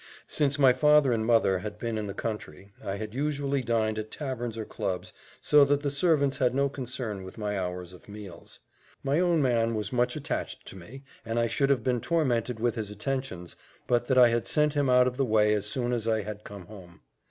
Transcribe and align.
Since 0.25 0.57
my 0.57 0.73
father 0.73 1.11
and 1.13 1.23
mother 1.23 1.59
had 1.59 1.77
been 1.77 1.95
in 1.95 2.07
the 2.07 2.15
country, 2.15 2.73
I 2.83 2.95
had 2.97 3.13
usually 3.13 3.61
dined 3.61 3.99
at 3.99 4.09
taverns 4.09 4.57
or 4.57 4.65
clubs, 4.65 5.13
so 5.39 5.63
that 5.65 5.81
the 5.83 5.91
servants 5.91 6.39
had 6.39 6.55
no 6.55 6.69
concern 6.69 7.23
with 7.23 7.37
my 7.37 7.55
hours 7.59 7.93
of 7.93 8.09
meals. 8.09 8.57
My 9.03 9.19
own 9.19 9.43
man 9.43 9.75
was 9.75 9.93
much 9.93 10.15
attached 10.15 10.65
to 10.69 10.75
me, 10.75 11.03
and 11.23 11.37
I 11.37 11.45
should 11.45 11.69
have 11.69 11.83
been 11.83 12.01
tormented 12.01 12.59
with 12.59 12.73
his 12.73 12.89
attentions, 12.89 13.55
but 13.85 14.07
that 14.07 14.17
I 14.17 14.29
had 14.29 14.47
sent 14.47 14.73
him 14.73 14.89
out 14.89 15.05
of 15.05 15.17
the 15.17 15.23
way 15.23 15.53
as 15.53 15.67
soon 15.67 15.93
as 15.93 16.07
I 16.07 16.23
had 16.23 16.43
come 16.43 16.65
home. 16.65 17.01